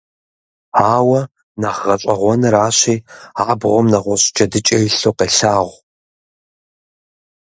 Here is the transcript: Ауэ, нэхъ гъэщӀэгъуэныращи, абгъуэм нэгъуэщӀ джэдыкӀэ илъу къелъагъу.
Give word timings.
Ауэ, 0.93 1.19
нэхъ 1.61 1.81
гъэщӀэгъуэныращи, 1.85 2.95
абгъуэм 3.41 3.87
нэгъуэщӀ 3.91 4.29
джэдыкӀэ 4.33 4.77
илъу 4.87 5.13
къелъагъу. 5.17 5.77